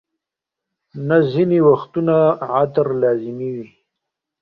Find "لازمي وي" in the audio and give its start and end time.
3.01-3.67